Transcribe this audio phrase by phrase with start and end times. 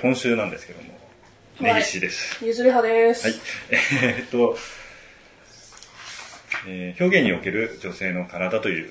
[0.00, 0.98] 今週なんですけども、
[1.60, 2.44] 根岸です。
[2.44, 3.26] ゆずり派です。
[3.28, 3.36] はい。
[3.70, 4.56] えーっと、
[6.68, 8.90] えー表現における女性の体という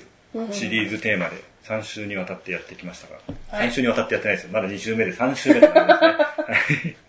[0.52, 3.18] シリーズテーマで3週にわたってやってきましたが、
[3.48, 4.50] はい3週にわたってやってないですよ。
[4.52, 6.08] まだ2週目で3週目となりますね。
[6.08, 6.54] は
[6.88, 6.96] い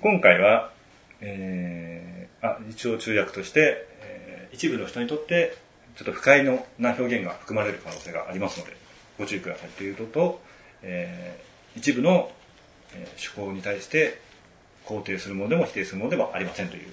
[0.00, 0.72] 今回は、
[1.20, 5.54] えーあ、一応中訳として、えー一部の人にとって
[5.96, 8.72] ちょっと不快のな表現が含まれる可能性がありますので、
[9.18, 10.42] ご注意くださいということと、
[10.82, 12.30] えー一部の、
[12.94, 14.20] えー手法に対して
[14.86, 16.92] 肯定するものでも否定するものでもありませんという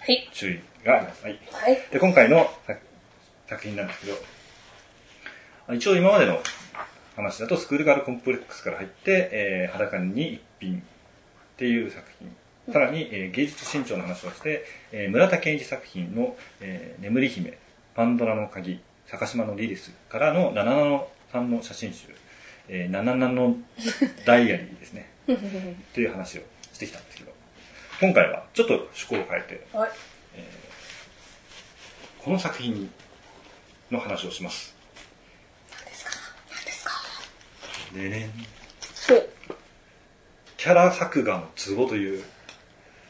[0.00, 0.28] はい。
[0.32, 1.22] 注意があります。
[1.24, 1.38] はい。
[1.52, 1.78] はい。
[1.90, 2.80] で、今回の作
[3.48, 4.18] 作品なんですけど、
[5.68, 6.40] あ一応今までの
[7.16, 10.82] 話だとスクールガールコンプレックスから入って、えー裸に一品っ
[11.56, 12.72] ていう作品。
[12.72, 17.56] さらに、えー芸術新潮の話をして、えー村田健一作品の、えー眠り姫、
[17.94, 22.08] パンドラの鍵、坂島のリリスからの七々さんの写真集、
[22.68, 23.56] えー、の
[24.24, 25.10] ダイアリーですね。
[25.94, 27.32] という話をしてきたんですけど、
[28.00, 29.90] 今回はちょっと趣向を変えて、はい。
[32.18, 32.90] この作品
[33.90, 34.74] の話をします。
[35.70, 36.10] 何ですか？
[36.50, 36.92] 何ですか？
[37.94, 38.30] でね。
[40.56, 42.24] キャラ作画のツボという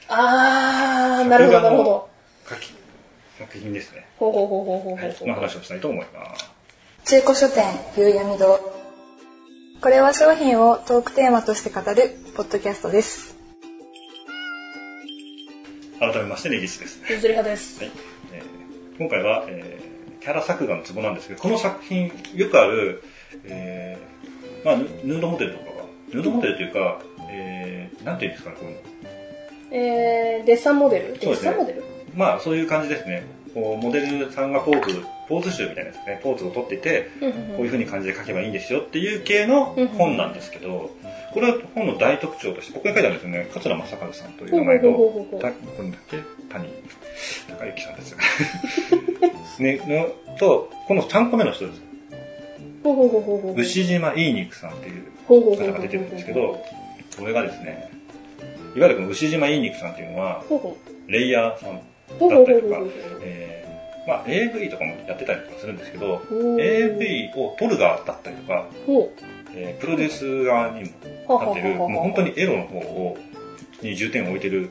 [0.08, 2.10] あー、なるほど、なるほど。
[3.38, 4.06] 作品ですね。
[4.18, 5.28] ほうほうほうほうほうはい、ほう。
[5.28, 6.50] の話をしたいと思います。
[7.04, 7.64] 中古書店
[7.96, 8.73] 夕闇堂
[9.84, 13.36] これは商品をトークテーマとして語るポッドキャストです
[16.00, 17.02] 改めまして、根岸です。
[17.06, 17.84] ゆずり派です。
[17.84, 17.92] はい
[18.32, 23.02] えー今回は、えーキャラ作画のツボなんですけど、この作品、よくある、
[23.44, 28.80] えーまあ、ヌヌードモデルとかは、ヌードモデルというか、えーなんていうんですかね、こういうの
[29.70, 31.12] えー、デッサンモデル？
[31.12, 31.84] デッそうですねサンモデル？
[32.14, 33.22] まあ、そういう感じですね。
[33.54, 37.32] こうモデルさんがポーズ、ポーズ集みたいなですね、ポーズを取っていて、うんうん。
[37.32, 39.66] こういう風に感じで書けばいいんですよっていう系の
[39.96, 40.90] 本なんですけど、
[41.32, 45.30] これは本の大特徴として、ここに書いてあるんですよね、桂正和さんという名前と、 ほうほうほうほう。
[45.30, 46.18] ほうたこれだっけ
[46.52, 46.68] 谷
[47.48, 48.18] 高之さんですよ。
[49.60, 51.82] ね、のと、この3個目の人です。
[53.56, 56.60] 牛島いい肉さんっていう方が出てるんですけど、
[57.16, 57.88] これがですね、
[58.76, 60.42] いわゆるこの牛島いい肉さんっていうのは、
[61.06, 62.80] レイヤーさんだったりとか
[63.22, 63.64] えー
[64.06, 66.22] まあ、AV とかもやってたりとかするんですけど。
[66.30, 69.10] AV を撮る側だったりとか、ほ
[69.54, 70.90] えープロデュース側に
[71.26, 73.16] もなってる、もう本当にエロの方を、
[73.80, 74.70] に重点を置いてる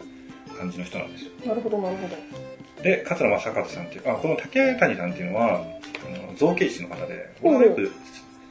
[0.57, 1.31] 感じの人なんですよ。
[1.45, 2.83] なるほど、なるほど。
[2.83, 7.91] で、桂正和さんっていう、あ、この竹谷さんっていうのは、あの造形師の方で、僕はよく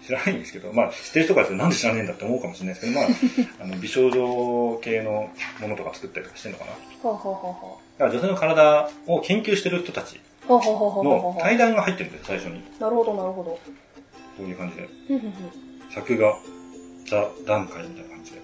[0.04, 6.72] 知らないんですけど、まあ、知ってる人からするとなんで知らねえんだって思うかもしれないですけど、まあ、あの美少女系のものとか作ったりとかしてるのかな。
[6.72, 10.20] だははははから女性の体を研究してる人たち。
[10.48, 12.62] の対談が入ってるんですよ、最初に。
[12.80, 13.50] なるほど、なるほど。
[13.50, 13.60] こ
[14.40, 14.88] ういう感じで。
[15.94, 16.36] 作画、
[17.06, 18.42] 座談会みたいな感じで。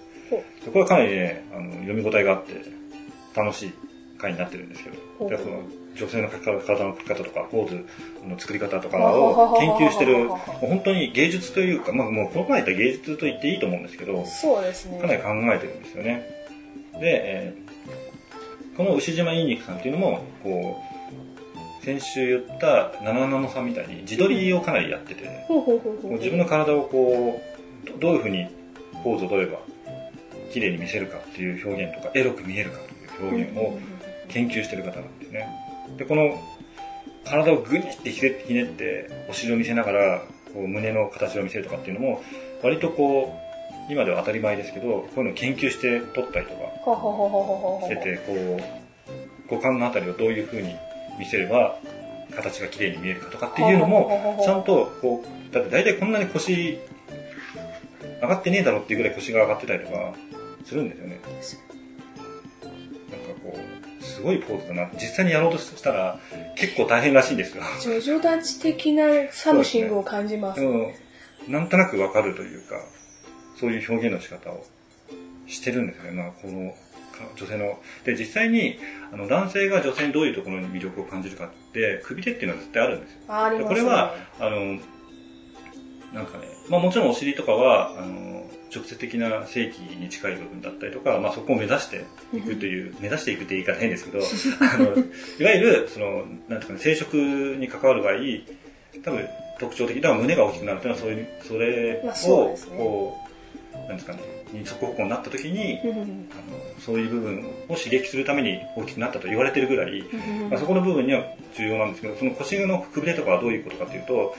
[0.71, 2.53] こはかなりね、あの読み応えがあって、
[3.35, 3.73] 楽しい
[4.17, 5.61] 回になってるんですけど、その
[5.95, 7.85] 女性の描き方体の描き方とか、ポーズ
[8.25, 10.37] の作り方とかを研究してる、もう
[10.67, 14.99] 本当に芸術というか、まあもうこの前言った芸術と言っていいと思うんですけど、そうですね。
[14.99, 16.23] かなり考えてるんですよね。
[16.93, 17.68] で、えー
[18.79, 20.81] この牛島いい肉さんっていうのも、こ
[21.81, 27.41] う、先週言った七々さんみたいに自撮りをかなりやってて、ほう自分の体をこ
[27.85, 28.47] うどどういうふうに
[29.03, 29.59] ポーズを取れば
[30.53, 32.77] 綺麗に見せるかっていう表現とかエロく見えるか
[33.17, 33.79] という表現を
[34.29, 35.49] 研究してる方なんですね。
[35.97, 36.41] でこの
[37.25, 40.21] 体をグニってひねひねってお尻を見せながら
[40.53, 42.23] こう胸の形を見せるとかっていうのも
[42.61, 43.48] 割とこう
[43.89, 46.59] 今では当たり前ですけどこういうのを研究して撮ったりとか。
[47.81, 50.75] しててこう股間のあたりをどういうふうに
[51.17, 51.79] 見せれば
[52.35, 56.79] 形が綺麗に見えるかとかっていうのもちゃんとこうだって大体こんなに腰
[58.21, 60.13] 上がってねえだろっていうぐらい腰が上がってたりとか
[60.65, 61.19] するんですよね。
[63.11, 63.57] なんかこ
[63.99, 66.19] うすごいポーズだな実際にやろうとしたら
[66.55, 67.63] 結構大変らしいんですよ。
[67.81, 70.61] ジョジョ立ち的な something を感じます。
[70.61, 70.91] でも
[71.47, 72.75] なんとなくわかるというか
[73.59, 74.65] そういう表現の仕方を
[75.47, 76.75] してるんですよね、まあ、この
[77.19, 77.79] か女性の。
[78.05, 78.79] で実際に
[79.11, 83.19] あの男性が女性にどういうところに魅力を感じるかって首手っていうのは絶対あるんですよ。
[83.27, 83.75] あありますね。
[83.75, 84.79] でこれは、あの、
[86.13, 94.19] なんかね、まあもちろんお尻とかは、あの、直接的な正規に近い部分だったりとか、まあそこを目指していくという、目指していくって言い方変ですけど、
[94.61, 98.15] あの、いわゆる、その、なんていうかね、生殖に関わる場合、
[99.03, 99.27] 多分
[99.59, 102.03] 特徴的な胸が大きくなるっていうのはそういう、それ
[102.33, 103.28] を、こう、
[103.89, 104.19] なんですかね、
[104.53, 106.05] 二足歩行になった時に、あの
[106.79, 110.03] そういう部分を刺激するために大きくなったと言われてるぐらい、
[110.47, 111.23] まあ、そこの部分には
[111.57, 114.35] 重要なんですけど、その腰のくびれとかはどういうことかというと、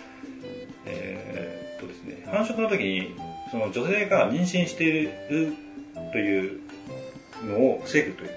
[0.87, 3.17] えーっとですね、繁殖の時に
[3.50, 5.11] その女性が妊娠している
[6.12, 6.61] という
[7.44, 8.35] のを防ぐというか、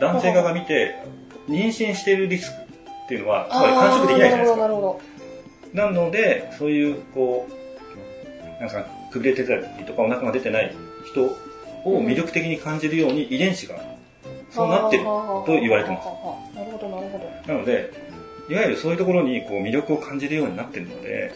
[0.00, 0.96] 男性側が見て、
[1.48, 2.56] 妊娠しているリスク
[3.04, 4.68] っていうのは、つまり感触できないじゃないですか。
[5.72, 10.74] なので、そういう、こう、なんですか、くびれてたりとかお腹が出てない
[11.04, 11.38] 人を
[11.84, 13.76] 魅力的に感じるように遺伝子が
[14.50, 16.06] そうなってると言われてます。
[16.54, 17.52] なるほど、なるほど。
[17.52, 17.92] なので、
[18.48, 21.34] いわゆるそういうところにこう魅力を感じるようになってるので、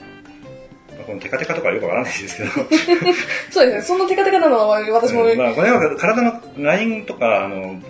[0.97, 2.51] まあ、このテカテカとかよくわからないですけど。
[3.51, 3.83] そうですね。
[3.83, 7.81] そんなテカテカなのは私も、うんまあ、これは体のラインとか、あの、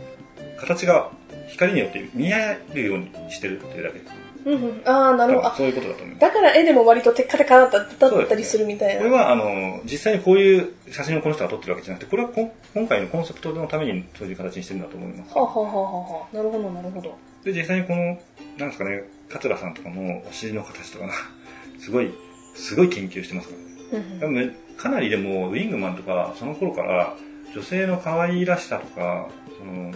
[0.59, 1.11] 形が
[1.49, 4.26] 光によって見えるようにしてるっていうだけです。
[4.47, 4.83] うんうん。
[4.85, 5.55] ああ、なるほど。
[5.57, 6.21] そういうことだと思います。
[6.21, 9.01] だから絵でも割とテッカテカだっただったりするみたいな。
[9.01, 15.35] これは、あの、実際にこういう写真をこの人が撮ってるわけじゃなくて、これはこ今回のコンセプトのためにそういう形にしてるんだと思います。
[15.37, 17.19] はあ、はあはあはあ、なるほど、なるほど。
[17.45, 18.19] で、実際にこの、
[18.59, 21.13] なんですかね、桂さんとかもお尻の形とかが、
[21.81, 22.15] すごい、
[22.55, 23.55] すごい研究してますか
[23.93, 24.21] らね。
[24.21, 27.15] 多分かなりでも、ウィングマンとか、その頃から、
[27.55, 29.29] 女性の可愛らしさとか、
[29.59, 29.93] その、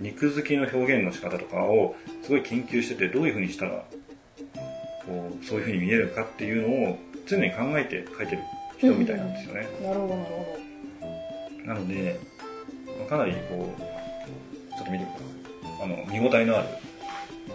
[0.00, 3.84] 肉付きの表現の仕方とかを、すごい研究してて、どういう風にしたら、
[5.06, 8.42] こう、そういう風に見えるかっていうのを、常に考えて描いてる
[8.78, 9.68] 人みたいなんですよね。
[9.82, 10.70] なるほど、なるほ
[11.66, 12.18] なので、
[12.98, 13.80] まあかなりこう、
[14.76, 15.84] ちょっと見てください。
[15.84, 16.68] あの、見応えのある、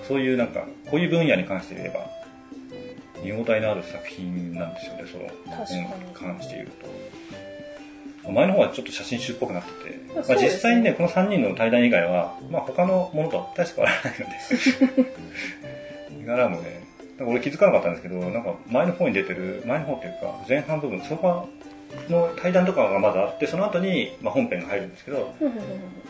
[0.08, 2.08] そういうなんか、こういう分野に関して言えば、
[3.24, 7.05] 見応えのある作品なんですよね、その本に関して言うと。
[8.32, 14.26] 前の方はちょっと写真集っぽくなってて、まあ、実際にね、この3人の対談以外は、まあ他のものとは大して変わらないの
[15.00, 15.14] で、
[16.24, 16.84] 絵柄もね、
[17.20, 21.48] 俺気づかなかったんですけど、なんか前の方に出てる、前の方っていうか、前半部分、そこ
[22.10, 25.34] の対談とかがまだあって、その後に、まあ、本編が入るんですけど、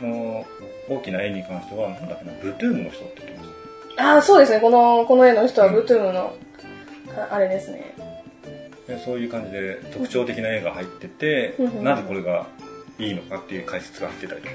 [0.01, 0.45] の
[0.89, 3.49] 大きな絵に関しては、なんだっけな、ブトゥームの人って言ってまし
[3.97, 4.03] た。
[4.13, 4.59] ああ、そうですね。
[4.59, 6.35] この、この絵の人はブトゥームの、
[7.15, 7.95] ああれですね。
[8.87, 12.47] でそういう感じで特徴的な絵が入ってて、うんなぜこれが
[12.99, 14.53] いいのかっていう解説が入ってたりとか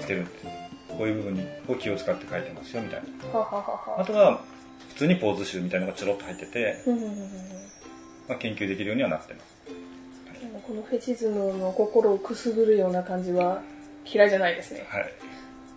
[0.00, 0.50] してるんですよ。
[0.96, 3.02] こういう部分にを気を使って描いてますよみたい
[3.32, 3.38] な。
[3.38, 4.00] はははは。
[4.00, 4.40] あとは、
[4.90, 6.76] 普通にポーズ集みたいなのがちょろっと入ってて、
[8.28, 9.60] まあ、研究できるようにはなってます。
[10.66, 13.62] このフェチズムの心をくすぐるような感じは
[14.04, 14.86] 嫌いじゃないですね。
[14.88, 15.12] はい。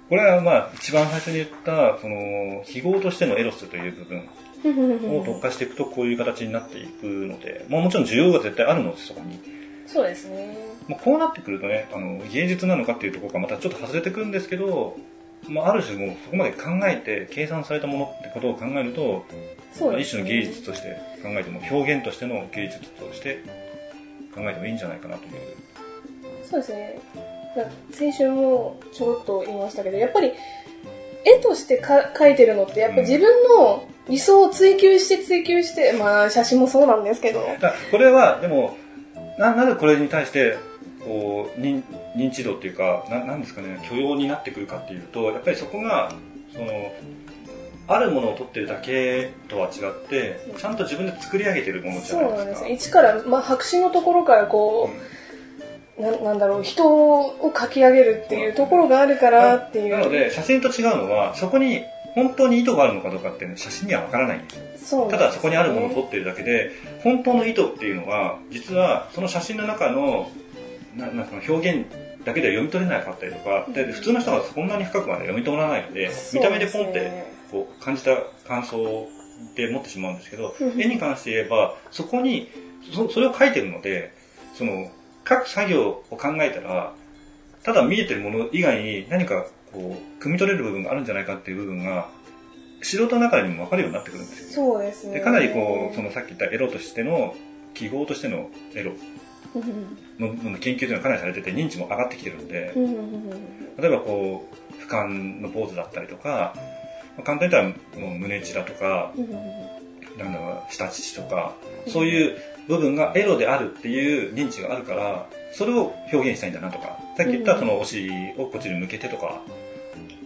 [0.10, 4.28] これはまあ、一番最初に言った、その、記号としてのエロスという部分
[4.64, 9.40] を 特化していくと、こういう形になっていくので、まあもちろん需要が絶対あるのです、そこに。
[9.86, 10.58] そうですね。
[10.88, 14.98] まあ、こうなってくるとね、あの、芸術なのかっていうところがまたちょっと外れてくるんですけど、
[15.48, 19.26] まあ、ある種もうそこまで考えて計算されたものってことを考えると、
[19.82, 20.00] まあ。
[20.00, 23.40] 一種の芸術として考えても、表現としての芸術として
[24.34, 25.32] 考えてもいいんじゃないかなという。
[26.44, 27.00] そうですね。
[27.56, 30.32] な先週もちょろっと言いましたけど、やっぱり
[31.26, 37.46] 絵としてか描いてるのって、やっぱり自分の理想を追求して追求して、まあ写真もそうなんですけど、
[37.92, 38.78] これは、でも、
[39.38, 40.58] な、なぜこれに対して、
[41.04, 41.84] こう、認
[42.16, 46.12] 認知度っていうか、ななんですかね、許容になってくるかっていうと、やっぱりそこが、
[46.52, 46.92] その、
[47.88, 52.38] あるものを取ってるだけとは違って、ちゃんと自分で作り上げてるものじゃそうないですか。
[52.38, 52.72] なんですね。
[52.72, 54.90] 一から、まあ白紙のところからこ
[55.98, 59.98] う、ななんだろう、人を描き上げるっていうところがあるからっていう。
[59.98, 61.84] なので、写真と違うのは、そこに
[62.16, 65.06] 本当に意図があるのかどうかっていうのは写真にはわからないんですよ。
[65.06, 65.12] ね。
[65.12, 70.30] ただそこにあるものを撮ってるだけで、本当の意図っていうのは、実はその写真の中の、
[70.96, 71.86] ななんか表現
[72.24, 78.18] だけでは読み取れなかったりとか、で普通の人がそんなに深くまで読み取らないので、見た目でポンってこう感じた
[78.48, 79.08] 感想
[79.56, 80.82] で持ってしまうんですけど、うん。
[80.82, 82.50] 絵に関して言えば、そこに
[82.92, 84.14] そ、それを書いてるので、
[84.56, 84.92] その、
[85.28, 86.94] 書く作業を考えたら、
[87.64, 92.10] ただ見えてるもの以外に何かこう、汲み取れる部分があるんじゃないかっていう部分が、
[92.82, 94.66] 素人の中にも分かるようになってくるんですよ。
[94.72, 95.16] そうですね。
[95.16, 97.36] でかなりこう、そのさっき言ったエロとしての、
[97.74, 98.92] 記号としてのエロ
[99.56, 102.74] うんのの研究というのはかなりされてて、認知も上がってきてるんで
[103.80, 106.54] 例えばこう、俯瞰のポーズだったりとか、
[107.18, 109.12] まあ簡単に言ったらもう胸チラとか、
[110.18, 111.56] なんだろう、下乳とか、
[111.88, 112.38] そういう
[112.68, 119.42] 部分がエロであるっていう認知があるから、それを表現したいんだなとか、さっき言ったそのお尻をこっちに向けてとか、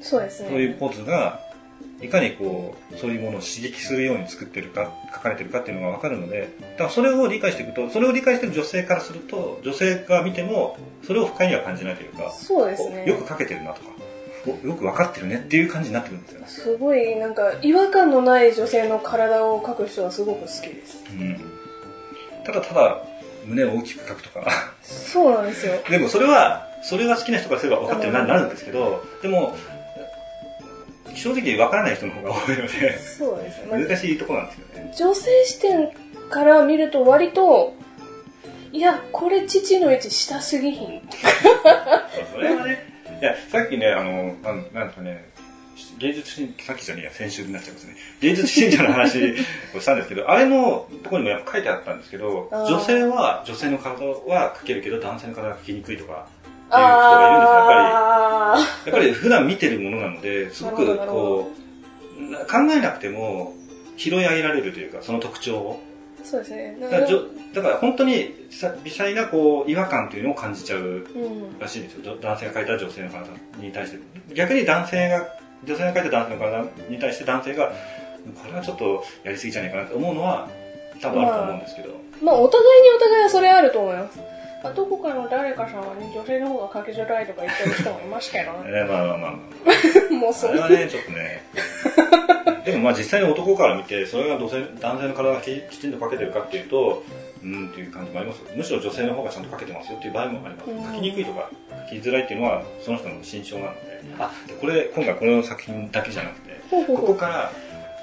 [0.02, 0.50] そうですね。
[0.50, 1.40] そういうポーズが、
[2.02, 13.06] いかにこう、そういうものを刺激するように作ってるか、書かれてるかっていうのがわかるので、だからそれを理解していくと、それを理解してる女性からすると、女性が見ても、それを不快には感じないというか、そうですね。
[13.08, 13.90] よく書けてるなとか、
[14.46, 16.48] およくわかってるねっていう感じになってくるんですよね。
[16.48, 21.04] すごい、なんか、違和感のない女性の体を描く人はすごく好きです。
[21.12, 21.40] うん。
[22.46, 23.04] ただただ、
[23.46, 25.74] 胸を大きく書くとか、そうなんですよ。
[25.90, 29.56] でもそれは、それが好きな人からすれば分かってるななるんですけど、でも、
[31.18, 33.68] 正直分からない人の方が多いので、そうですね。
[33.72, 34.94] まあ難しいところなんですよね。
[34.98, 35.90] 女性視点
[36.30, 37.74] から見ると割と、
[38.72, 41.02] いや、これ父の位置下すぎひん。
[42.34, 42.84] それはね、
[43.20, 45.30] いや、さっきね、あの、なんなんかね、
[45.98, 47.96] 芸術信、さっきじゃねえや、先週になっちゃいますね。
[48.22, 49.36] 芸術信者の話
[49.76, 56.28] をしたんですけど、 あれのところにもやっぱ書いてあったんですけど、女性は、女性の体は描けるけど、男性の体は描きにくいとか、
[56.68, 57.80] 人がいるんですよ、やっぱり。
[57.80, 61.52] あやっぱり普段見てるものなので、すごくこ
[62.20, 63.54] う、な考えなくても
[63.96, 65.82] 拾い上げられるというか、その特徴を。
[66.22, 66.78] ーそうですね。
[66.82, 71.60] だからじょだから本当にさ微細なこう違和感というのを感じちゃううん。
[71.60, 72.04] らしいんですよ。
[72.04, 74.00] ど男性が描いた女性の体に対して。
[74.34, 75.28] 逆に男性が、
[75.66, 80.50] 女性が描いた男性の体に対して男性が、これはちょっとやりすぎじゃないかなと思うのは
[81.02, 81.90] 多分あると思うんですけど。
[82.22, 84.20] まあ、お互いにお互いはそれあると思います。
[84.64, 88.60] まあ、どこかの誰かさんに女性の方が書きづらいとか言ってる人もいますけどね。
[88.74, 89.40] えーまあまあまあま
[90.10, 90.14] あ。
[90.14, 91.44] もうそあれはね、ちょっとね。
[92.66, 97.04] でもまあ実際に男から見て、それが女性男性の体がききちんと描けてるかっていうと、
[97.44, 98.42] うんっていう感じもあります。
[98.56, 100.70] むしろ女性の方がちゃんと描けてますよっていう場合もあります。
[100.70, 101.50] うん描きにくいとか
[101.90, 103.80] 描きづらいっていうのはその人の心象なので。
[104.20, 107.52] あ、でこれ、今回この作品だけじゃなくて、ここから、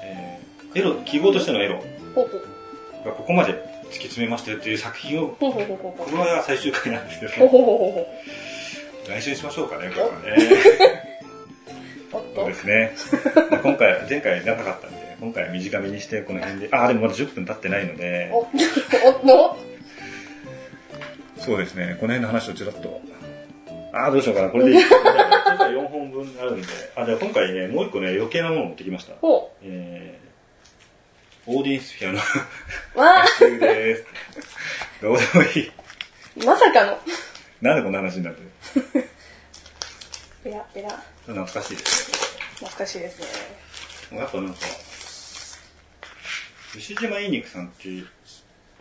[0.03, 1.75] えーエロ、記号としてのエロ
[3.05, 3.53] がここまで
[3.89, 5.53] 突き詰めましたよっていう作品を、こ
[6.11, 8.07] れが最終回なんですけど、
[9.07, 11.15] 来週にしましょうかね、これはね。
[12.35, 12.93] そうですね。
[13.51, 18.47] まあ今回、前回長かったんで、今回は短めにして、この辺で、あ、でもまだ10分経ってないので、お、 おっ
[19.21, 19.57] と。
[21.37, 23.01] そうですね、この辺の話をちらっと、
[23.93, 24.83] あーどうしようかな、これでいい。
[24.83, 29.13] 今回4本分あるんで、あ、じゃあ今回ね、もう一個ね、余計なものを持ってきました。
[29.21, 29.94] ほえー、
[31.47, 32.19] オーディエンスフィアの
[32.95, 32.99] う。
[32.99, 34.05] わあ集です。
[34.99, 35.71] どうでもいい。
[36.43, 36.97] まさかの。
[37.61, 38.49] なんでこんな話になってる？
[40.43, 40.89] ペラペラ。
[41.27, 42.11] 懐かしいです
[42.55, 43.19] 懐かしいです
[44.11, 44.17] ね。
[44.17, 44.17] ね。
[44.17, 44.59] やっぱなんか、
[46.75, 48.07] 牛島いい肉さんっていう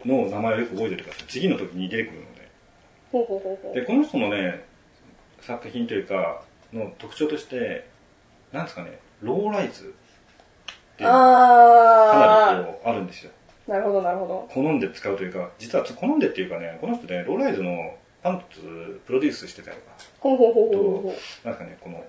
[0.06, 1.24] の名前をよく覚えててください。
[1.28, 2.50] 次の時に出てくるので。
[3.12, 3.84] ほうほうほうほで、う。
[3.86, 4.64] この人のね、
[5.42, 6.42] 作品というか、
[6.72, 7.86] の特徴として、
[8.52, 9.94] なんですかね、ローライズ
[10.94, 13.32] っていうのがかなりあこうあるんですよ。
[13.68, 13.70] ー。
[13.70, 14.48] なるほどなるほど。
[14.52, 18.60] 好んで使うというか、実は好んでっていうかね、この人ね、ローライズのパンツ
[19.06, 21.48] プロデュースしてたりとか、ほうほうほうほうほう。
[21.48, 22.04] なんかね、この、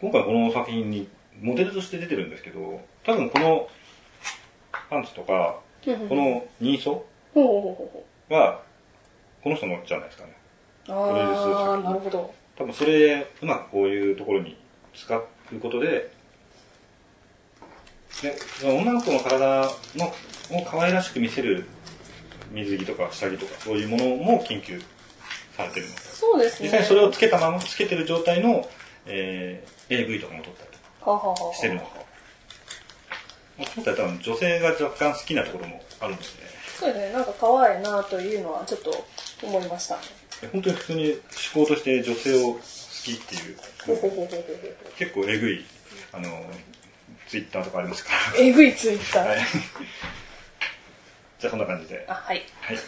[0.00, 1.08] 今回この作品に
[1.40, 3.68] モデルとして出てるんですけど、多分この
[4.88, 7.04] パンツとか、このニーソ
[8.28, 8.62] は、
[9.42, 10.36] この人のじゃないですかね。
[10.84, 12.34] プロデュース作品なるほど。
[12.56, 14.56] 多分それ、うまくこういうところに
[14.94, 15.24] 使う
[15.60, 16.10] ことで、
[18.22, 20.06] で女の子の体の
[20.50, 21.64] を可愛らしく見せる
[22.52, 24.82] 水着とか下着とかそういうものも研究
[25.56, 26.66] されてるので、そうですね。
[26.66, 28.68] 実際にそれをつけたまま、つけてる状態の、
[29.06, 31.86] えー AV とかも撮ったりとかしてるので、
[33.58, 36.24] まあ今回多分女性が若干好きなところもあるので、
[36.78, 37.12] そうですね。
[37.12, 39.04] なんか可愛いなというのはちょっと
[39.42, 39.98] 思いました。
[40.52, 41.12] 本当に普通に
[41.54, 42.60] 思考として女性を好
[43.04, 43.56] きっていう
[44.96, 45.64] 結構えぐい、
[46.12, 46.28] あの、
[47.30, 48.10] ツイッターとかありますか？
[48.10, 48.16] ら。
[48.38, 49.28] えぐいツイッター。
[49.28, 49.38] はい。
[51.38, 52.04] じゃあそんな感じで。
[52.08, 52.42] あ、はい。
[52.60, 52.78] はい。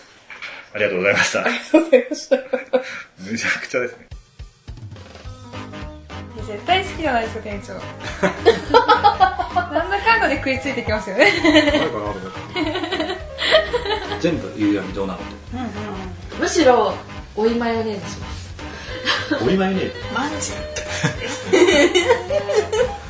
[0.74, 1.44] ありがとうございました。
[1.44, 2.36] ありがとうございました。
[2.36, 4.08] むちゃくちゃですね。
[6.46, 7.74] 絶対好きじゃないですか、店長。
[9.72, 11.26] なんだかんだで食いついてきますよね。
[11.26, 11.30] あ
[11.72, 12.28] るかなと思って。
[14.20, 15.20] 全部夕闇堂なの
[16.38, 16.94] むしろ
[17.36, 18.54] 追いマヨネーズします
[19.38, 19.44] と。
[19.44, 19.90] お祝いね。
[20.12, 20.52] マンジ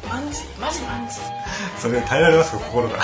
[0.09, 1.02] マンジマジマンジ
[1.83, 2.99] それ耐えられますか、心が。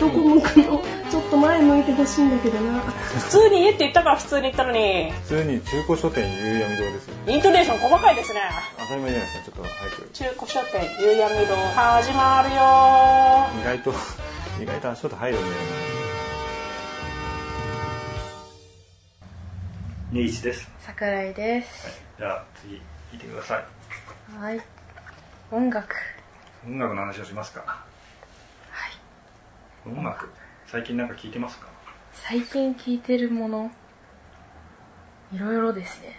[0.00, 2.80] どこ向くのちょっと前向いてほしいんだけどな。
[2.80, 7.14] 普通に家って言ったから普通に言ったのに、普通に中古書店夕闇堂ですよ。
[7.26, 8.40] イントネーション細かいですね。
[8.78, 10.10] 当たり前じゃないですか、ちょっと早く。
[10.14, 12.56] 中古書店、夕闇堂、始まるよ
[13.60, 13.92] 意外と、
[14.58, 15.52] 意外と足音入るんだよ
[20.14, 20.18] な。
[20.18, 20.70] 21です。
[20.80, 22.02] 桜井です。
[22.16, 22.80] じゃあ次、
[23.12, 23.64] 聞いてください。
[24.40, 24.60] はい。
[25.50, 25.94] 音楽。
[26.66, 27.86] 音楽の話をしますか。
[29.88, 29.96] はい。
[29.96, 30.28] 音楽、
[30.66, 31.66] 最近なんか聞いてますか？
[32.12, 33.70] 最近聴いてるもの、
[35.32, 36.16] いろいろですね。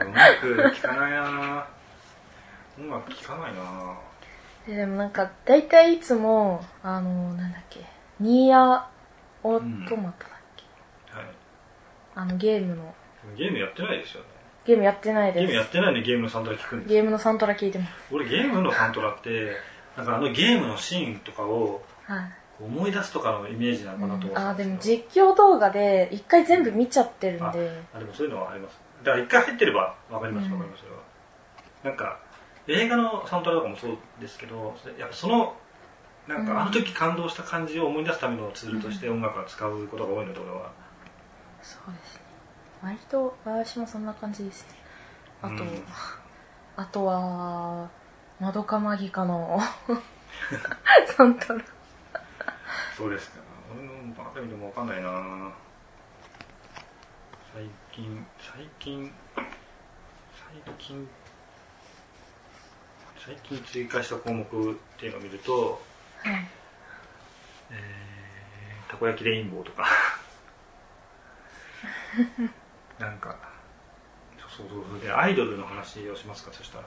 [0.00, 1.66] 音楽聞かないな
[2.78, 3.94] 音楽聞かないな
[4.66, 7.80] ででもなんか、大体いつも、あの、なんだっけ、
[8.18, 8.88] ニーヤ
[9.42, 10.64] オートマタだっけ、
[11.16, 11.26] はい。
[12.14, 12.94] あの、ゲームの、
[13.36, 14.26] ゲームやってないですよね。
[14.64, 15.56] ゲームやってないゲームです。
[15.58, 17.92] やってないのにゲームのサントラ聞くんですゲームのサントラ聞いてます。
[18.10, 19.52] 俺ゲームのサントラって、
[19.96, 22.32] なんかあのゲームのシーンとかをはい。
[22.62, 28.78] 思い出すとかのイメージなのかなと思ってたあー、んでですも実況動画で一回全部見ちゃってるんで、あでもそういうのはあります。
[29.02, 30.98] だから一回入ってればわかりますうんわかりますそれは。
[31.82, 32.20] なんか
[32.68, 35.56] 映画のサントラとかもそうですけどやっぱその
[36.28, 40.70] なんかあの時感動した感じを思い出すためのツールとして音楽は使うことが多いので俺は。
[41.60, 42.20] そうですね。
[42.82, 44.68] 割と私もそんな感じですね。
[45.42, 45.84] あと、うん。
[46.76, 47.90] あとは
[48.40, 49.60] まどかマギカの。
[51.16, 51.60] サンタラ
[52.96, 53.40] そうですか
[53.72, 55.52] 俺のバカ見ても分かんないな。
[57.52, 59.12] 最近最近
[60.54, 61.08] 最近
[63.24, 64.46] 最近追加した項目っ
[64.98, 65.80] ていうのを見ると、
[66.22, 66.46] はい。
[67.70, 69.86] えーたこ焼きレインボーとか。
[72.98, 73.36] なんか
[74.38, 75.00] そうそうそう。
[75.00, 76.84] でアイドルの話をしますかそしたら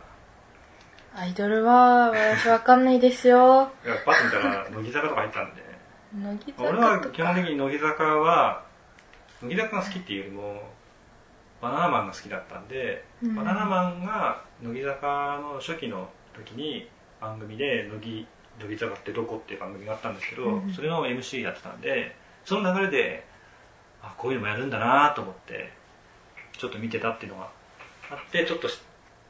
[1.15, 3.71] アイドルは私わかんないですよ。
[3.85, 5.67] いやパッと見たら乃木坂とか入ったんで。
[6.15, 8.63] 乃木俺は坂基本的に乃木坂は
[9.41, 10.61] 乃木坂が好きっていうよりも
[11.61, 13.35] バナナマンが好きだったんで、うん。
[13.35, 16.87] バナナマンが乃木坂の初期の時に
[17.19, 18.27] 番組で乃木
[18.59, 20.73] 乃木坂ってどこっていう番組があったんですけど、うん。
[20.73, 23.25] それの MC やってたんでその流れで
[24.01, 25.71] あこういうのもやるんだなと思って
[26.57, 27.49] ちょっと見てたっていうのが
[28.11, 28.79] あってちょっとし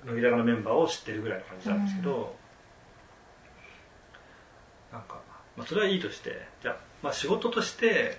[0.08, 2.36] 乃木坂のメンバーを知ってるぐらいの感じなんですけど、
[4.92, 5.20] なんか、
[5.58, 8.18] まあ、それはいいとしてじゃあ、まあ、仕事として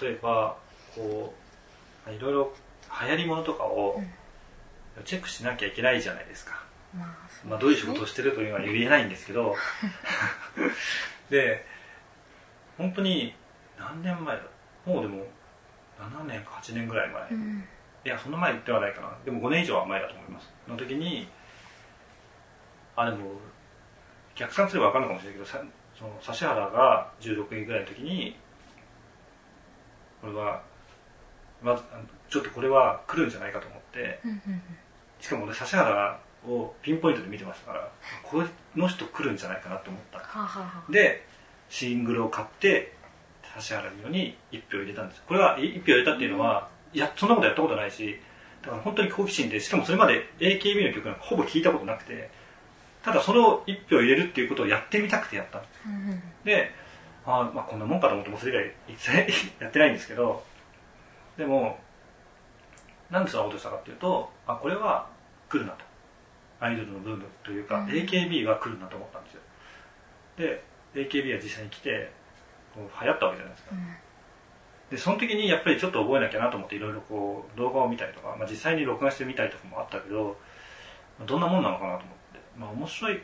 [0.00, 0.56] 例えば
[0.94, 1.32] こ
[2.08, 2.52] ういろいろ
[3.02, 4.02] 流行りものとかを
[5.04, 9.54] チェックしなきゃいけないじゃないですか、うまあ、どういう仕事をしてるというのは言えないんですけど。
[11.30, 11.64] で
[12.76, 13.34] 本当に
[13.78, 14.42] 何年前だ
[14.84, 15.26] もうでも
[15.98, 17.64] 7年か8年ぐらい前、うん
[18.04, 19.10] いやそんな前ではないかな。
[19.24, 20.52] でも5年以上は前だと思います。
[20.68, 21.26] の時に
[22.96, 23.32] あでも
[24.34, 25.62] 逆算すれば分かるのかもしれないけどさ
[25.96, 28.36] その指原が16位ぐらいの時に
[30.20, 30.62] これは
[31.62, 31.80] ま
[32.28, 34.20] ちょっとこれは来るんじゃないかと思って
[35.20, 37.90] しかも俺指原をピンポイントで見てましたから
[38.22, 38.42] こ
[38.76, 40.92] の人来るんじゃないかなと思った。
[40.92, 41.24] で
[41.70, 42.92] シングルを買って
[43.56, 45.22] 指原美乃に1票入れたんです。
[45.26, 48.18] これは1票入れたっていうのは、いやそんなことやったことないし
[48.62, 52.30] だから本当に好奇心でしかもそれまで AKB の曲なんかほぼ聴いたことなくて
[53.04, 55.58] ただそれを1票入れるっていうことをやってみたくてやった。
[55.58, 56.22] んですうんうん。
[56.44, 56.70] で
[57.26, 58.54] あーまあこんなもんかと思ってもうそれ以
[58.88, 60.42] 来一切やってないんですけど
[61.36, 61.78] でも
[63.10, 65.08] なんでそんなことしたかっていうとあこれは
[65.48, 65.84] 来るなと。
[66.60, 67.88] アイドルのブームというか、うん。
[67.88, 69.40] AKB は来るなと思ったんですよ。
[70.38, 70.62] で
[70.94, 72.10] AKB は実際に来て
[72.74, 73.70] こう流行ったわけじゃないですか。
[73.72, 73.96] うん
[74.90, 80.36] でその時にやっぱりちょっと覚えなきゃなと思っていろいろこう動画を見たりとか、まあ、実際に録画してみたりとかもあったけど
[81.18, 82.40] まあどんなもんなのかなと思って。
[82.58, 83.20] まあ面白い、うん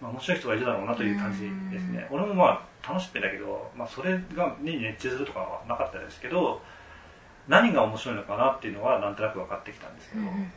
[0.00, 1.40] まあ、面白い人がいるだろうなという感じ
[1.74, 2.06] ですね。
[2.10, 6.60] 俺もまあ楽しくてだけど、まあ、それがに熱中するとかはなかったですけど
[7.48, 10.52] 何が面白いのかなっていうのはなんとなく分かってきたんですけど、うん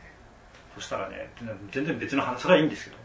[0.74, 1.28] そしたらね
[1.72, 2.96] 全然別の話それはいいんですけど。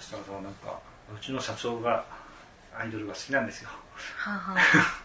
[0.00, 0.78] そしたらさなんか
[1.14, 2.04] うちの社長が
[2.76, 3.70] アイドルが好きなんですよ。
[4.16, 4.60] はあはで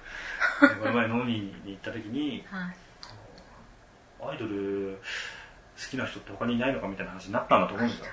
[0.60, 4.32] この前飲みに行った時にあはい。
[4.32, 5.00] アイドル
[5.78, 8.06] 好きな人って他にいないのかみたいな話になったんだと思うんですよ、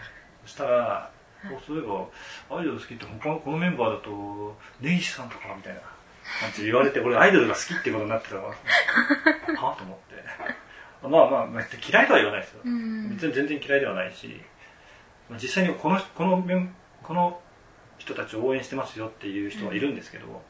[0.44, 1.10] そしたら、
[1.44, 8.48] おそういえばアイドル好きって他のこのメンバーだと根岸さんとかみたいな感じで言われて俺アイドルが好きってことになってたから
[9.60, 10.16] はあと思って。
[11.02, 13.10] まあまあまあ嫌いとは言わないですよ、うん。
[13.10, 14.40] 別に全然嫌いではないし、
[15.28, 16.42] まあ実際にこのこの
[17.02, 17.40] この
[17.98, 20.40] 人たちを応援してますよっていう人はいるんですけど、もう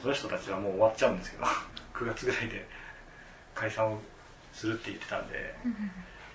[0.00, 1.44] その人たちはもう終わっちゃうんですけど
[1.94, 2.66] 9月ぐらいで
[3.54, 4.00] 解散を
[4.52, 5.54] するって言ってたんで、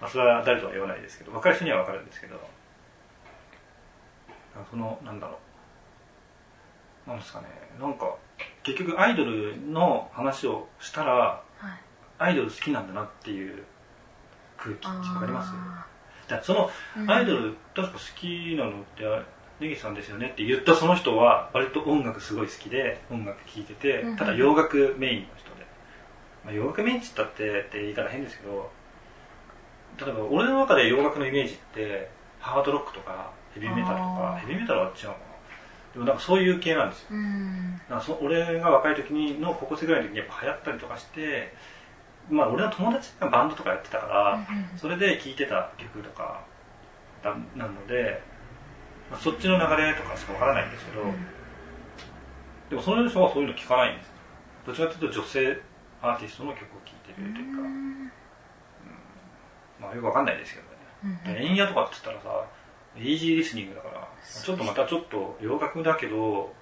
[0.01, 2.35] まあ、それは誰とは言わないですけど分かる人には分かるんですけど
[4.55, 5.39] あそのなんだろ
[7.05, 7.09] う。
[7.09, 7.47] なんですかね。
[7.79, 8.15] なんか
[8.63, 11.79] 結局アイドルの話をしたらはい。
[12.19, 13.63] アイドル好きなんだなっていう
[14.57, 15.53] 空気あーわかります
[16.29, 17.09] だそのうん。
[17.09, 19.03] アイドル確か好きなのって
[19.59, 25.65] ネギさんですよねって言ったその人は割と音楽すごい好きで音楽聴いててうんただ洋楽メインの人で、
[26.45, 28.71] まあ、洋楽メインって言ったってって言い方変ですけど
[29.99, 35.25] 例えば俺の中で洋楽のイメージってハードロックとかヘビーメタルとかヘビーメタルは違うのかな。
[35.93, 37.07] でもなんかそういう系なんですよ。
[37.11, 37.81] うん。
[37.89, 41.53] なんかそ俺が若い時にの高校生ぐらいの時にやっぱ流行ったりとかして
[42.29, 46.43] まあ俺の友達がバンドとかやってたから、それで聴いてた曲とか
[47.23, 48.21] だなので、
[49.09, 51.03] まあ、そっちの流れとかしかわからないんですけど、
[52.69, 54.11] でもその人はそういうの聞かないんです
[54.67, 55.61] どちらかというと女性
[56.01, 57.61] アーティストの曲を聴いてるというか、
[59.81, 60.65] まあよくわかんないですけど
[61.09, 62.45] ね、で円屋とかって言ったらさ
[62.97, 66.53] イージーリスニングだからちょっとまたちょっと洋楽だけど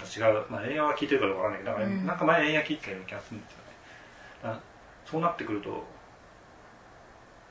[0.00, 2.06] 違う、まあ、円屋は聴いてるかどうかわかんないけどなんか,、うん。
[2.06, 4.58] なんか前円屋聴いてたような気がするんですよね。
[5.04, 5.84] そうなってくると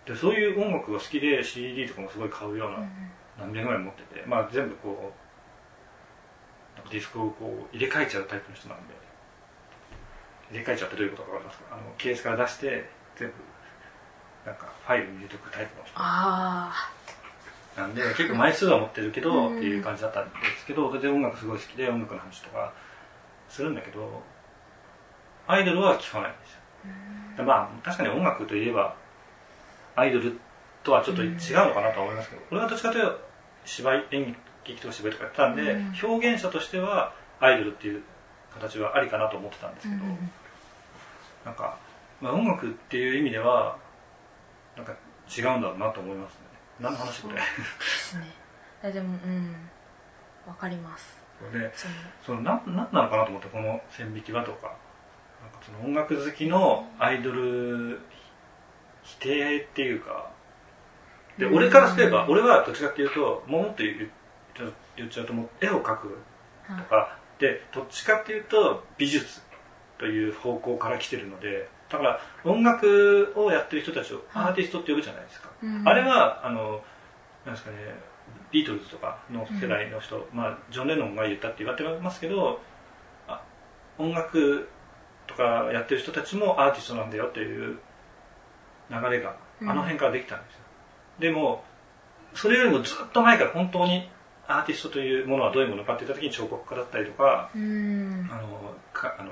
[0.06, 2.78] でそういう音楽が好きで CD とかもすごい買うような、
[3.40, 5.14] 何百枚持ってて、まあ、全部こ
[6.92, 8.94] ディスクをこう入れ替えちゃうタイプの人なんで
[10.52, 11.66] 入れ替えちゃうってどういうことかわかりますか？
[11.72, 13.34] あのケースから出して全部
[14.46, 15.94] なんかファイルに入れておくタイプの人。
[15.96, 16.74] あ
[17.78, 19.58] なんで結構枚数は持ってるけどうん。
[19.58, 22.74] っていう感じだったんですけどそれで音楽すごい好きで音楽の話とか
[23.48, 24.22] するんだけど
[25.48, 26.60] アイドルは聞かないんですよ。
[27.38, 28.96] でまあ確かに音楽といえば
[29.96, 30.40] アイドル
[30.84, 33.29] とはちょっと違うのかなとは思いますけど俺はどっちかというと
[33.70, 38.02] 芝居演劇とか芝居とかやってたんで、うん表現者としてはアイドルっていう
[38.54, 39.92] 形はありかなと思ってたんですあ。
[39.92, 40.04] けど、
[41.46, 41.78] なんか、
[42.20, 43.78] まあ、音楽っていう意味では
[44.76, 44.94] なんか
[45.38, 46.40] 違うんだろうなと思いますね
[46.80, 47.36] 何の話これ？
[47.36, 47.42] で
[47.82, 48.26] すね。
[48.84, 49.56] えでも、うん。
[50.48, 51.20] わかります。
[51.54, 51.94] でその
[52.26, 54.68] そのなんなんなのかなと思ってこの線引きはとか
[55.42, 58.02] なんかその音楽好きのアイドル
[59.04, 60.32] 否定っていうか
[61.40, 63.84] でうん俺からすれば俺はどっちかっていうともうもっと
[64.98, 66.18] 言っちゃうともう絵を描く
[66.68, 69.42] とかでどっちかっていうと美術
[69.98, 75.88] という方向から来てるのでだから音楽をやってる人たちをアーティストって呼ぶじゃないですか、うん。
[75.88, 76.82] あれはあの
[77.46, 77.78] なんですかね
[78.52, 82.60] ビートルズとかの世代の人、まあ、ジョン・レノンが言ったって言われてますけど
[83.28, 83.42] あ
[83.98, 84.68] 音楽
[85.28, 87.80] とかやってる人たちもアーティストなんだよという
[88.90, 90.59] 流れがあの辺からできたんですよ、
[91.20, 91.64] でも
[92.34, 94.10] それよりもずっと前から本当に
[94.48, 98.30] アーティストというものはどういうものかって言った時に彫刻家だったりとかうん。
[98.32, 99.32] あのかあの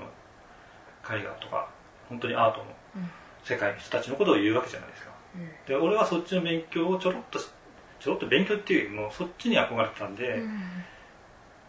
[1.10, 1.69] 絵画とか
[2.10, 2.65] 本当にアートの
[2.97, 3.10] うん。
[3.43, 5.12] 世界の人たちのことを言うわけじゃないですか。
[5.36, 5.50] うん。
[5.65, 10.41] で俺はそっちの勉強をちょろっとちょろっと勉強っていうよりもそっちに憧れてたんで、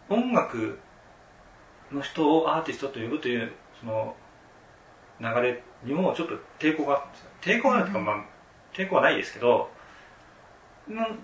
[0.09, 0.79] 音楽
[1.91, 4.15] の人をアーティストと呼ぶというその
[5.21, 7.29] 流れにもちょっと抵抗があったんですよ。
[7.41, 8.05] 抵抗があるというか、うん。
[8.05, 8.25] まあ
[8.73, 9.78] 抵抗はないですけどうん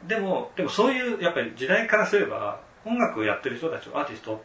[0.08, 4.40] でもでもそういうやっぱり時代からすれば音楽をやってる人たちをアーティストっ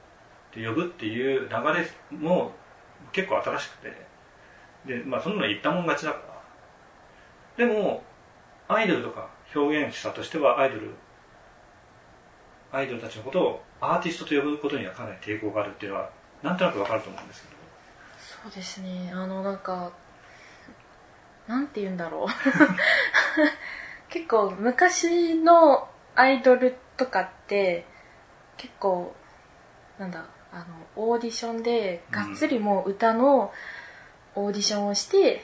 [0.55, 2.53] て呼ぶっていう流れも
[3.13, 4.07] 結構新しくて
[4.87, 6.19] でまあそんなの言ったもん勝ちだか
[7.59, 8.03] らでも
[8.69, 10.95] アイドルとか表現者としてはアイドル
[12.73, 16.11] アイドルたちのことをアーティストと呼ぶことにはかなり抵抗があるっていうのは
[16.43, 17.61] なんとなくわかると思うんですけど
[18.43, 19.11] そうですね。
[19.13, 19.93] あの、なんか、
[21.47, 22.29] なんて言うんだろう。
[24.11, 27.87] 結構、昔のアイドルとかって、
[28.57, 29.15] 結構、
[29.99, 30.65] なんだ、あの、
[30.97, 33.53] オーディションで、がっつりもう歌の
[34.35, 35.43] オーディションをして、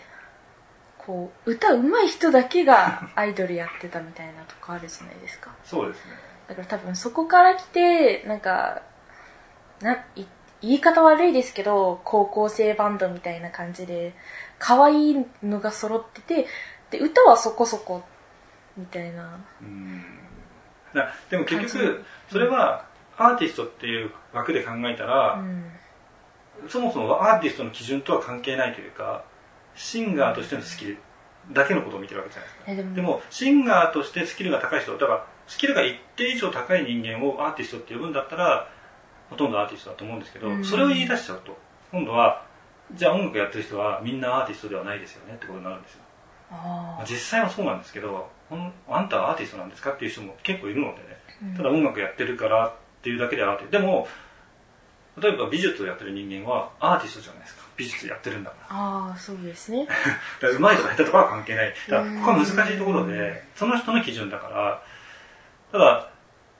[0.98, 5.54] こう、歌うまい人だけがアイドルやってたみたいなとこあるじゃないですか。
[5.64, 6.12] そうですね
[6.48, 8.82] だから多分そこから来て、なんか、
[9.80, 10.26] ない
[10.62, 14.14] 言い方悪いですけど、高校生バンドみたいな感じで、
[14.58, 16.46] 可愛いのが揃ってて、
[16.90, 18.02] で、歌はそこそこ、
[18.76, 19.38] みたいな。
[19.60, 20.02] うん。
[20.94, 22.84] だでも結感局それは
[23.16, 25.64] アーティストっていう枠で考えたうら、ん。
[26.68, 29.24] そもそもアーティストの基準とは関係ないというか
[29.74, 30.98] シンガーとしてのスキル
[31.52, 32.72] だけのことを見てるわけじゃないですか。
[32.72, 32.94] えでも。
[32.94, 38.68] でもシンガーとしてスキルが高い人だからスキルが一定以上高い人間をアーティストって呼ぶんだったら
[39.30, 40.64] ほとんどアーティストだと思うんですけど、うん。
[40.64, 41.56] それを言い出しちゃうと
[41.92, 42.44] 今度は
[42.94, 46.00] じゃあ音楽やってる人はみんなアーティストではないですよねってことになるんですよ
[46.50, 48.28] まああ実際はそうなんですけど
[48.88, 51.04] あんたはアーティストなんですかっていう人も結構いるのでね
[51.54, 51.56] あ。
[51.56, 54.08] ただ音楽やってるからっていうだけでアーティストでも
[55.20, 59.86] 例えば美術をやってる人間はアーティストじゃないですか美術やってるんだからああ、そうですね。
[60.40, 61.74] だから上手いとか下手とかは関係ない。
[61.88, 64.82] だからここは難しいところで、その人の基準だから、
[65.72, 66.10] ただ、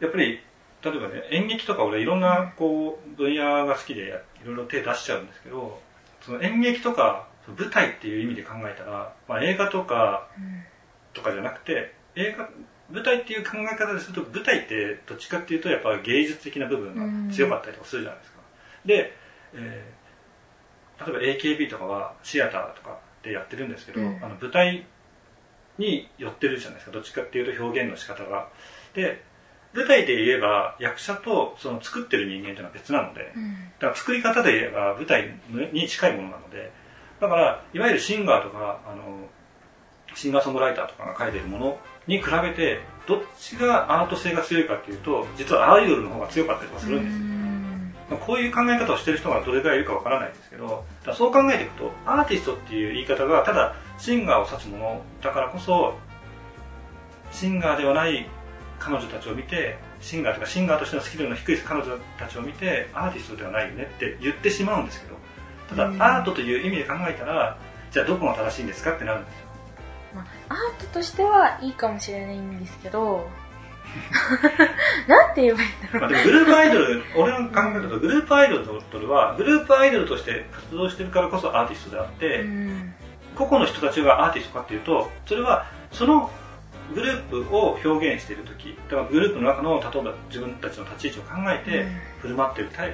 [0.00, 0.42] やっぱり、
[0.82, 5.80] 例えばね、演劇とか俺いろんなこう分野が好きでいろいろ手出しちゃうんですけど、
[6.20, 10.62] その演劇とか舞台っていう意味で考えたら、まあ、映画とかうん。
[11.12, 12.48] とかじゃなくて、映画、
[12.90, 18.38] 舞台っていう考え方ですると、舞台ってどっちかっていうとやっぱ芸術的な部分が強かったりとかするじゃないですか。
[18.84, 19.12] で、
[19.54, 19.96] えー
[20.98, 24.86] 例えば AKB とかはシアターとかでやってるんですけど、うんあの舞台
[25.78, 26.92] に寄ってるじゃないですか。
[26.92, 28.48] どっちかっていうと表現の仕方が。
[28.94, 29.22] で、
[29.74, 33.54] 舞台で言えば役者とその作ってる人間というのは別なので、うん。
[33.78, 35.34] だから作り方で言えば舞台
[35.72, 36.72] に近いものなので
[37.20, 39.02] だからいわゆるシンガーとかあの
[40.14, 47.36] シンガーソングライターとかが書いてるものに比べてどっちがアート性が強いかっていうと実はアイドルの方が強かったりとかするんですよ、まあ
[48.24, 55.94] こういう考え方をしてる人がどれくらいいるかわからないんですけどそう考えていくとアーティストっていう言い方がただシンガーを指すものだからこそ
[57.32, 58.28] シンガーではない
[58.78, 65.16] 彼女たちを見てシンガーとかシンガーとしてのスキルの低い彼女たちを見てアーティストではないよねって言ってしまうんですけど
[65.68, 67.58] ただうんアートという意味で考えたら
[67.90, 69.46] じゃあどこが正しいんですかってなるんですよ
[70.14, 73.28] まあ、アートとしてはいいかもしれないんですけど、
[75.06, 76.10] なんて言えばいいんだろう。
[76.10, 78.58] まあ、グループアイドル、 俺の考えだとグループアイド
[78.98, 82.94] ルは、グループアイドルとして活動してるからこそアーティストであって、うん。
[83.34, 86.30] 個々の人たちがアーティストかっていうと、それはその
[86.94, 92.92] グループを表現している時だからグループの中の例えば自分たちの立ち位置を考えてうん振る舞っていたり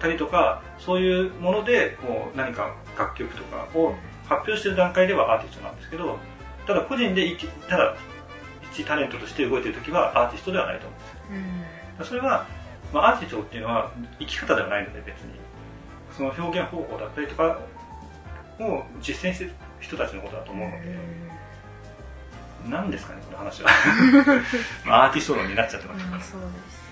[0.00, 6.18] たりとかそういうものでもう何か楽曲とかを発表している段階ではアーティストなんですけど
[6.66, 7.96] ただ個人で一ただ
[8.72, 11.20] 一タレントとして動いている時はアーティストではないと思うんですよ。
[12.00, 12.06] うん。
[12.06, 12.46] それは、
[12.92, 15.40] まあ、アーティストっていうのは生き方ではないので別に。
[16.16, 17.58] その表現方法だったりとか
[18.58, 20.96] を実践してる人たちのことだと思うので、
[22.68, 23.70] 何ですかねこの話は。
[24.84, 26.04] まあアーティスト論になっちゃってます
[26.36, 26.90] うん、そうですね。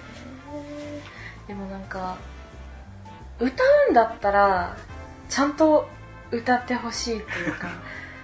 [1.48, 2.16] でもなんか、
[3.40, 4.76] 歌うんだったら、
[5.28, 5.88] ちゃんと
[6.30, 7.68] 歌ってほしいというか、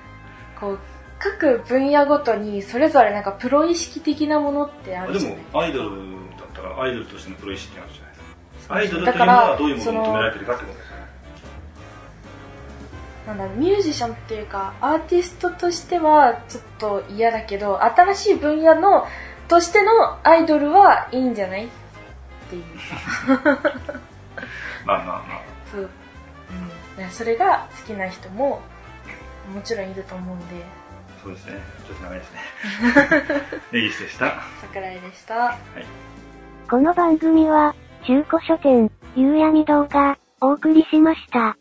[0.61, 0.79] こう、
[1.19, 5.39] 各分野ごとにそれぞれなんかプロ意識的なものってあるでじゃない。
[5.39, 8.13] もアイドルだったらアイドルとしてのプロ意識ってあるじゃない。
[8.13, 11.05] ですかアイドルというだからのはどういうものを求められてるかってことですよね。
[13.27, 19.07] なんだミュージシャンっていうかアーティストとしてはちょっと嫌だけど新しい分野の
[19.49, 21.69] としてのアイドルはいいんじゃないっ
[22.51, 22.65] ていう
[24.85, 25.91] まあまあまあそう、
[26.97, 28.61] うん、ねそれが好きな人も
[29.53, 30.65] もちろんいると思うんで。
[31.23, 31.53] そうですね。
[31.87, 32.41] ちょっと長いですね。
[33.73, 34.43] ネギスでした。
[34.61, 35.57] 桜井でした。
[36.69, 37.75] この番組は、
[38.07, 41.57] 中古書店、夕闇堂がお送りしました。